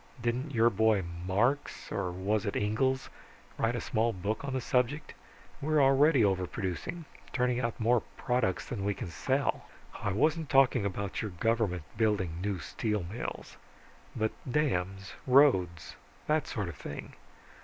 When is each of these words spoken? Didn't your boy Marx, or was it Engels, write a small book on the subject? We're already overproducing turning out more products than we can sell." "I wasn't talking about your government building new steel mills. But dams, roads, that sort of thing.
Didn't 0.19 0.51
your 0.55 0.71
boy 0.71 1.03
Marx, 1.27 1.91
or 1.91 2.11
was 2.11 2.47
it 2.47 2.55
Engels, 2.55 3.07
write 3.59 3.75
a 3.75 3.79
small 3.79 4.11
book 4.11 4.43
on 4.43 4.51
the 4.51 4.59
subject? 4.59 5.13
We're 5.61 5.79
already 5.79 6.23
overproducing 6.23 7.05
turning 7.31 7.59
out 7.59 7.79
more 7.79 8.01
products 8.17 8.65
than 8.67 8.83
we 8.83 8.95
can 8.95 9.11
sell." 9.11 9.65
"I 10.01 10.11
wasn't 10.11 10.49
talking 10.49 10.87
about 10.87 11.21
your 11.21 11.29
government 11.29 11.83
building 11.97 12.41
new 12.41 12.57
steel 12.57 13.03
mills. 13.03 13.57
But 14.15 14.31
dams, 14.51 15.13
roads, 15.27 15.95
that 16.25 16.47
sort 16.47 16.67
of 16.69 16.75
thing. 16.77 17.13